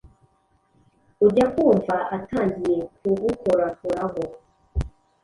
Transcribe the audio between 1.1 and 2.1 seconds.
ujya kumva